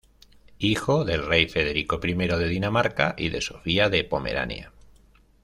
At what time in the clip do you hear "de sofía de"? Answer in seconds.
3.29-4.03